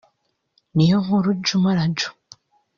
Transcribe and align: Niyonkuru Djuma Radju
Niyonkuru 0.75 1.31
Djuma 1.43 1.71
Radju 1.77 2.09